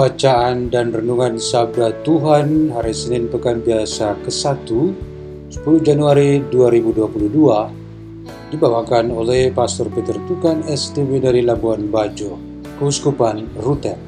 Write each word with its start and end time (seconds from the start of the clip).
Bacaan 0.00 0.72
dan 0.72 0.96
Renungan 0.96 1.36
Sabda 1.36 1.92
Tuhan 2.08 2.72
hari 2.72 2.88
Senin 2.88 3.28
Pekan 3.28 3.60
Biasa 3.60 4.16
ke-1 4.24 4.64
10 5.52 5.60
Januari 5.84 6.40
2022 6.48 7.28
dibawakan 8.48 9.12
oleh 9.12 9.52
Pastor 9.52 9.92
Peter 9.92 10.16
Tukan 10.24 10.64
STB 10.64 11.20
dari 11.20 11.44
Labuan 11.44 11.92
Bajo, 11.92 12.40
Keuskupan 12.80 13.44
Rute. 13.60 14.00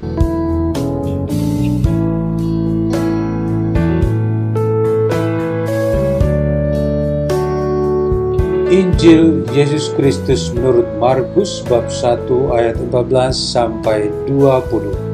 Injil 8.73 9.45
Yesus 9.53 9.93
Kristus 9.93 10.57
menurut 10.57 10.89
Markus 10.97 11.61
bab 11.69 11.93
1 11.93 12.25
ayat 12.57 12.81
14 12.81 13.37
sampai 13.37 14.09
20. 14.25 15.12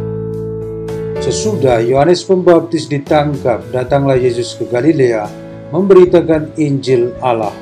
Sesudah 1.29 1.85
Yohanes 1.85 2.25
Pembaptis 2.25 2.89
ditangkap, 2.89 3.61
datanglah 3.69 4.17
Yesus 4.17 4.57
ke 4.57 4.65
Galilea 4.65 5.29
memberitakan 5.69 6.57
Injil 6.57 7.13
Allah. 7.21 7.53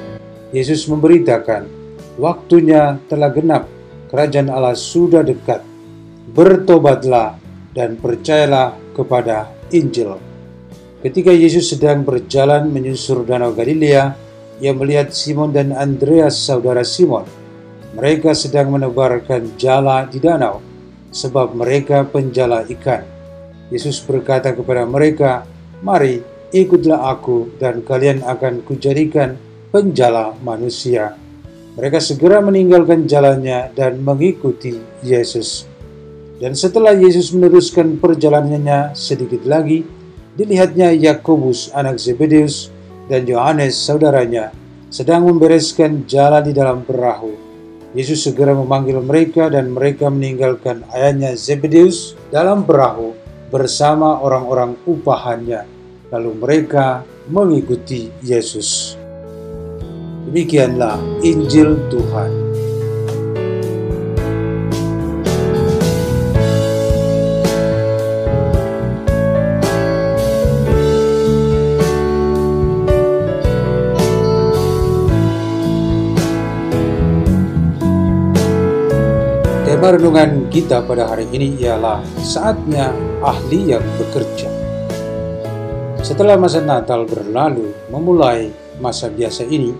Yesus 0.54 0.86
memberitakan, 0.86 1.66
waktunya 2.14 2.94
telah 3.10 3.26
genap, 3.34 3.66
kerajaan 4.06 4.54
Allah 4.54 4.78
sudah 4.78 5.26
dekat. 5.26 5.66
Bertobatlah 6.30 7.42
dan 7.74 7.98
percayalah 7.98 8.78
kepada 8.94 9.50
Injil. 9.74 10.14
Ketika 11.02 11.34
Yesus 11.34 11.74
sedang 11.74 12.06
berjalan 12.06 12.70
menyusur 12.70 13.26
danau 13.26 13.50
Galilea, 13.50 14.14
ia 14.62 14.72
melihat 14.78 15.10
Simon 15.10 15.50
dan 15.50 15.74
Andreas 15.74 16.38
saudara 16.38 16.86
Simon. 16.86 17.26
Mereka 17.98 18.30
sedang 18.30 18.70
menebarkan 18.70 19.58
jala 19.58 20.06
di 20.06 20.22
danau, 20.22 20.62
sebab 21.10 21.50
mereka 21.58 22.06
penjala 22.06 22.62
ikan. 22.70 23.15
Yesus 23.66 23.98
berkata 23.98 24.54
kepada 24.54 24.86
mereka, 24.86 25.42
Mari, 25.82 26.22
ikutlah 26.54 27.10
aku 27.10 27.58
dan 27.58 27.82
kalian 27.82 28.22
akan 28.22 28.62
kujadikan 28.62 29.34
penjala 29.74 30.38
manusia. 30.40 31.18
Mereka 31.76 32.00
segera 32.00 32.40
meninggalkan 32.40 33.04
jalannya 33.04 33.74
dan 33.76 34.00
mengikuti 34.00 34.80
Yesus. 35.04 35.68
Dan 36.40 36.56
setelah 36.56 36.96
Yesus 36.96 37.34
meneruskan 37.34 38.00
perjalanannya 38.00 38.96
sedikit 38.96 39.44
lagi, 39.44 39.84
dilihatnya 40.36 40.92
Yakobus 40.96 41.72
anak 41.76 42.00
Zebedeus 42.00 42.72
dan 43.08 43.28
Yohanes 43.28 43.76
saudaranya 43.76 44.52
sedang 44.88 45.28
membereskan 45.28 46.06
jalan 46.08 46.44
di 46.46 46.52
dalam 46.56 46.86
perahu. 46.86 47.34
Yesus 47.96 48.24
segera 48.24 48.52
memanggil 48.52 49.00
mereka 49.00 49.48
dan 49.48 49.72
mereka 49.72 50.12
meninggalkan 50.12 50.84
ayahnya 50.92 51.32
Zebedeus 51.36 52.16
dalam 52.28 52.64
perahu 52.64 53.25
bersama 53.50 54.18
orang-orang 54.22 54.74
upahannya. 54.86 55.62
Lalu 56.10 56.30
mereka 56.38 57.02
mengikuti 57.26 58.10
Yesus. 58.22 58.94
Demikianlah 60.26 60.98
Injil 61.22 61.78
Tuhan. 61.90 62.30
Tema 79.66 79.92
renungan 79.94 80.50
kita 80.50 80.82
pada 80.82 81.06
hari 81.06 81.30
ini 81.30 81.58
ialah 81.62 82.02
saatnya 82.18 82.90
ahli 83.26 83.74
yang 83.74 83.82
bekerja. 83.98 84.46
Setelah 86.06 86.38
masa 86.38 86.62
Natal 86.62 87.02
berlalu, 87.02 87.74
memulai 87.90 88.54
masa 88.78 89.10
biasa 89.10 89.42
ini, 89.50 89.74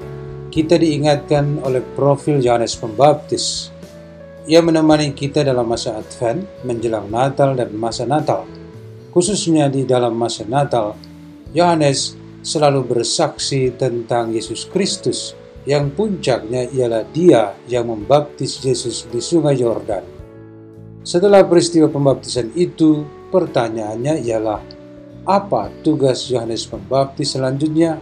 kita 0.51 0.75
diingatkan 0.75 1.63
oleh 1.63 1.79
profil 1.95 2.43
Yohanes 2.43 2.75
Pembaptis. 2.75 3.71
Ia 4.51 4.59
menemani 4.59 5.15
kita 5.15 5.47
dalam 5.47 5.71
masa 5.71 5.95
Advent, 5.95 6.43
menjelang 6.67 7.07
Natal 7.07 7.55
dan 7.55 7.71
masa 7.79 8.03
Natal. 8.03 8.43
Khususnya 9.15 9.71
di 9.71 9.87
dalam 9.87 10.19
masa 10.19 10.43
Natal, 10.43 10.99
Yohanes 11.55 12.19
selalu 12.43 12.83
bersaksi 12.83 13.71
tentang 13.79 14.35
Yesus 14.35 14.67
Kristus 14.67 15.39
yang 15.67 15.95
puncaknya 15.95 16.67
ialah 16.71 17.07
dia 17.15 17.55
yang 17.71 17.91
membaptis 17.91 18.59
Yesus 18.63 19.07
di 19.07 19.23
sungai 19.23 19.59
Yordan. 19.59 20.03
Setelah 21.07 21.47
peristiwa 21.47 21.87
pembaptisan 21.87 22.51
itu, 22.59 23.07
pertanyaannya 23.31 24.23
ialah, 24.23 24.61
apa 25.27 25.75
tugas 25.83 26.31
Yohanes 26.31 26.67
Pembaptis 26.71 27.35
selanjutnya? 27.35 27.99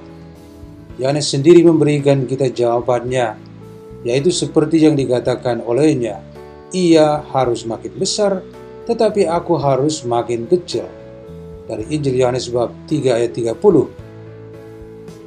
Yohanes 1.00 1.26
sendiri 1.32 1.64
memberikan 1.64 2.28
kita 2.28 2.52
jawabannya, 2.52 3.34
yaitu 4.04 4.30
seperti 4.30 4.84
yang 4.84 4.94
dikatakan 4.94 5.64
olehnya, 5.64 6.20
ia 6.70 7.24
harus 7.32 7.64
makin 7.64 7.96
besar, 7.96 8.44
tetapi 8.84 9.24
aku 9.24 9.56
harus 9.56 10.04
makin 10.04 10.44
kecil. 10.46 10.86
Dari 11.64 11.88
Injil 11.88 12.20
Yohanes 12.20 12.52
bab 12.52 12.70
3 12.86 13.16
ayat 13.16 13.32
30, 13.32 14.04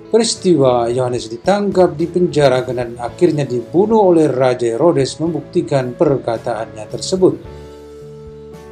Peristiwa 0.08 0.88
Yohanes 0.88 1.28
ditangkap, 1.28 2.00
dipenjarakan, 2.00 2.76
dan 2.80 2.92
akhirnya 2.96 3.44
dibunuh 3.44 4.08
oleh 4.16 4.32
Raja 4.32 4.64
Herodes 4.64 5.20
membuktikan 5.20 5.92
perkataannya 6.00 6.86
tersebut. 6.88 7.36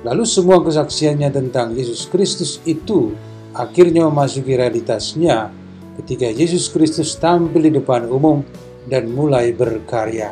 Lalu 0.06 0.22
semua 0.22 0.62
kesaksiannya 0.62 1.34
tentang 1.34 1.74
Yesus 1.74 2.06
Kristus 2.06 2.62
itu 2.62 3.18
akhirnya 3.58 4.06
memasuki 4.06 4.54
realitasnya 4.54 5.50
ketika 5.98 6.30
Yesus 6.30 6.70
Kristus 6.70 7.18
tampil 7.18 7.66
di 7.66 7.82
depan 7.82 8.06
umum 8.06 8.46
dan 8.86 9.10
mulai 9.10 9.50
berkarya. 9.50 10.30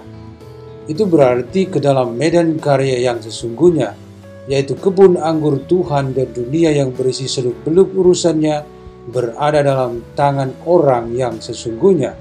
Itu 0.86 1.10
berarti 1.10 1.74
ke 1.74 1.82
dalam 1.82 2.14
medan 2.14 2.62
karya 2.62 3.02
yang 3.02 3.18
sesungguhnya, 3.18 3.98
yaitu 4.46 4.78
kebun 4.78 5.18
anggur 5.18 5.58
Tuhan 5.66 6.14
dan 6.14 6.30
dunia 6.30 6.70
yang 6.70 6.94
berisi 6.94 7.26
seluk-beluk 7.26 7.98
urusannya, 7.98 8.62
berada 9.10 9.66
dalam 9.66 10.06
tangan 10.14 10.54
orang 10.70 11.18
yang 11.18 11.42
sesungguhnya, 11.42 12.14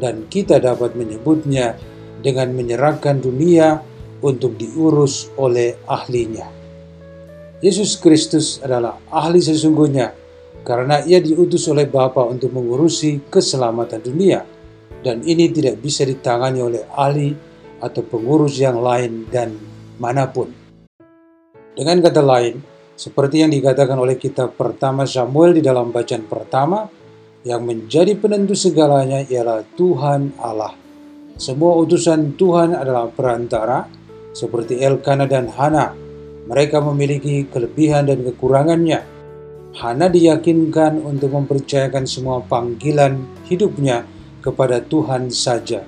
dan 0.00 0.24
kita 0.32 0.64
dapat 0.64 0.96
menyebutnya 0.96 1.76
dengan 2.24 2.56
menyerahkan 2.56 3.20
dunia 3.20 3.84
untuk 4.24 4.56
diurus 4.56 5.28
oleh 5.36 5.76
ahlinya. 5.84 6.55
Yesus 7.64 7.96
Kristus 7.96 8.60
adalah 8.60 9.00
ahli 9.08 9.40
sesungguhnya 9.40 10.12
karena 10.60 11.00
ia 11.06 11.24
diutus 11.24 11.64
oleh 11.72 11.88
Bapa 11.88 12.20
untuk 12.28 12.52
mengurusi 12.52 13.32
keselamatan 13.32 14.00
dunia 14.04 14.44
dan 15.00 15.24
ini 15.24 15.48
tidak 15.48 15.80
bisa 15.80 16.04
ditangani 16.04 16.60
oleh 16.60 16.82
ahli 16.92 17.32
atau 17.80 18.02
pengurus 18.04 18.60
yang 18.60 18.80
lain 18.80 19.24
dan 19.32 19.56
mana 19.96 20.28
pun. 20.28 20.52
Dengan 21.76 22.00
kata 22.00 22.24
lain, 22.24 22.60
seperti 22.96 23.44
yang 23.44 23.52
dikatakan 23.52 23.96
oleh 24.00 24.16
kitab 24.16 24.56
pertama 24.56 25.04
Samuel 25.04 25.56
di 25.56 25.62
dalam 25.64 25.92
bacaan 25.92 26.24
pertama, 26.24 26.88
yang 27.46 27.62
menjadi 27.62 28.16
penentu 28.18 28.58
segalanya 28.58 29.22
ialah 29.22 29.62
Tuhan 29.76 30.40
Allah. 30.40 30.74
Semua 31.36 31.76
utusan 31.78 32.34
Tuhan 32.34 32.72
adalah 32.72 33.12
perantara, 33.12 33.86
seperti 34.32 34.80
Elkana 34.80 35.28
dan 35.28 35.52
Hana. 35.52 36.05
Mereka 36.46 36.78
memiliki 36.78 37.46
kelebihan 37.50 38.06
dan 38.06 38.22
kekurangannya. 38.22 39.02
Hana 39.76 40.08
diyakinkan 40.08 41.04
untuk 41.04 41.36
mempercayakan 41.36 42.08
semua 42.08 42.40
panggilan 42.40 43.20
hidupnya 43.50 44.08
kepada 44.40 44.80
Tuhan 44.80 45.28
saja. 45.28 45.84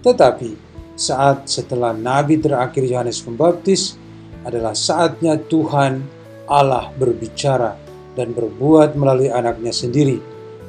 Tetapi 0.00 0.50
saat 0.96 1.50
setelah 1.50 1.92
Nabi 1.92 2.40
terakhir 2.40 2.86
Yohanes 2.86 3.20
Pembaptis 3.20 4.00
adalah 4.46 4.72
saatnya 4.72 5.36
Tuhan 5.36 6.00
Allah 6.46 6.94
berbicara 6.94 7.74
dan 8.14 8.32
berbuat 8.32 8.96
melalui 8.96 9.28
anaknya 9.28 9.74
sendiri, 9.74 10.22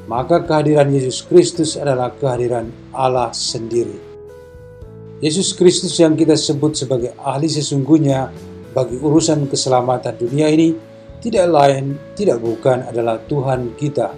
maka 0.09 0.43
kehadiran 0.43 0.89
Yesus 0.91 1.23
Kristus 1.23 1.77
adalah 1.79 2.11
kehadiran 2.11 2.67
Allah 2.91 3.31
sendiri. 3.31 3.95
Yesus 5.17 5.53
Kristus 5.53 5.97
yang 5.97 6.13
kita 6.13 6.37
sebut 6.37 6.77
sebagai 6.77 7.13
ahli 7.17 7.49
sesungguhnya 7.49 8.29
bagi 8.77 9.01
urusan 9.01 9.49
keselamatan 9.49 10.13
dunia 10.21 10.53
ini 10.53 10.77
tidak 11.17 11.49
lain, 11.49 11.97
tidak 12.13 12.37
bukan 12.37 12.85
adalah 12.85 13.17
Tuhan 13.25 13.73
kita. 13.73 14.13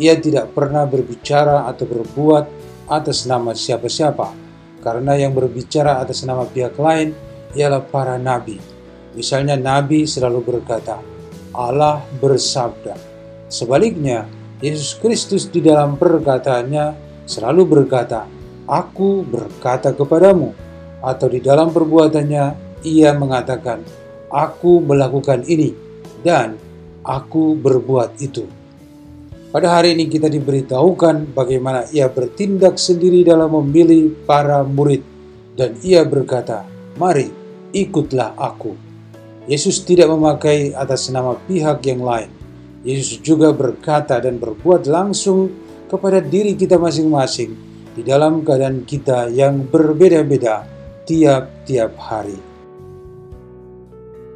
Ia 0.00 0.16
tidak 0.16 0.56
pernah 0.56 0.88
berbicara 0.88 1.68
atau 1.68 1.84
berbuat 1.84 2.44
atas 2.88 3.28
nama 3.28 3.52
siapa-siapa, 3.52 4.32
karena 4.80 5.20
yang 5.20 5.36
berbicara 5.36 6.00
atas 6.00 6.24
nama 6.24 6.48
pihak 6.48 6.80
lain 6.80 7.12
ialah 7.52 7.84
para 7.84 8.16
nabi. 8.16 8.56
Misalnya 9.12 9.60
nabi 9.60 10.08
selalu 10.08 10.40
berkata, 10.56 10.96
Allah 11.52 12.00
bersabda. 12.24 12.96
Sebaliknya, 13.52 14.24
Yesus 14.64 14.96
Kristus 14.96 15.44
di 15.52 15.60
dalam 15.60 16.00
perkataannya 16.00 16.96
selalu 17.28 17.62
berkata, 17.68 18.24
Aku 18.64 19.28
berkata 19.28 19.92
kepadamu, 19.92 20.56
atau 21.04 21.26
di 21.28 21.44
dalam 21.44 21.68
perbuatannya 21.68 22.69
ia 22.86 23.12
mengatakan, 23.16 23.82
Aku 24.30 24.78
melakukan 24.78 25.42
ini, 25.50 25.74
dan 26.22 26.54
aku 27.02 27.58
berbuat 27.58 28.20
itu. 28.22 28.46
Pada 29.50 29.66
hari 29.74 29.98
ini 29.98 30.06
kita 30.06 30.30
diberitahukan 30.30 31.34
bagaimana 31.34 31.82
ia 31.90 32.06
bertindak 32.06 32.78
sendiri 32.78 33.26
dalam 33.26 33.50
memilih 33.50 34.14
para 34.22 34.62
murid, 34.62 35.02
dan 35.58 35.74
ia 35.82 36.06
berkata, 36.06 36.62
Mari, 36.94 37.26
ikutlah 37.74 38.38
aku. 38.38 38.78
Yesus 39.50 39.82
tidak 39.82 40.06
memakai 40.14 40.70
atas 40.70 41.10
nama 41.10 41.34
pihak 41.34 41.82
yang 41.82 42.06
lain. 42.06 42.30
Yesus 42.86 43.18
juga 43.18 43.50
berkata 43.50 44.22
dan 44.22 44.38
berbuat 44.38 44.86
langsung 44.86 45.50
kepada 45.90 46.22
diri 46.22 46.54
kita 46.54 46.78
masing-masing 46.78 47.52
di 47.98 48.06
dalam 48.06 48.46
keadaan 48.46 48.86
kita 48.86 49.26
yang 49.34 49.66
berbeda-beda 49.66 50.62
tiap-tiap 51.04 51.98
hari. 51.98 52.49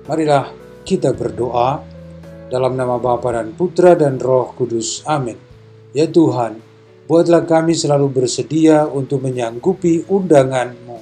Marilah 0.05 0.53
kita 0.85 1.17
berdoa 1.17 1.81
dalam 2.53 2.77
nama 2.77 3.01
Bapa 3.01 3.33
dan 3.33 3.57
Putra 3.57 3.97
dan 3.97 4.21
Roh 4.21 4.53
Kudus. 4.53 5.01
Amin. 5.09 5.41
Ya 5.97 6.05
Tuhan, 6.05 6.61
buatlah 7.09 7.49
kami 7.49 7.73
selalu 7.73 8.13
bersedia 8.13 8.85
untuk 8.85 9.25
menyanggupi 9.25 10.05
undangan-Mu, 10.11 10.99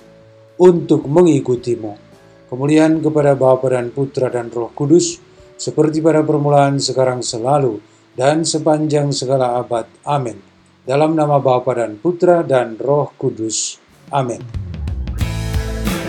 untuk 0.61 1.09
mengikutimu 1.09 2.13
Kemuliaan 2.53 3.01
kepada 3.01 3.33
Bapa 3.33 3.73
dan 3.73 3.89
Putra 3.89 4.29
dan 4.29 4.53
Roh 4.53 4.69
Kudus, 4.77 5.17
seperti 5.57 6.05
pada 6.05 6.21
permulaan, 6.21 6.77
sekarang, 6.77 7.25
selalu, 7.25 7.81
dan 8.13 8.45
sepanjang 8.45 9.09
segala 9.09 9.57
abad. 9.57 9.89
Amin. 10.05 10.37
Dalam 10.85 11.17
nama 11.17 11.41
Bapa 11.41 11.73
dan 11.73 11.97
Putra 11.97 12.45
dan 12.45 12.77
Roh 12.77 13.09
Kudus. 13.17 13.81
Amin. 14.13 14.45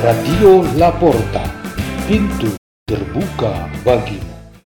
Radio 0.03 0.67
Laporta, 0.75 1.47
pintu 2.11 2.59
terbuka 2.87 3.69
bagimu. 3.85 4.32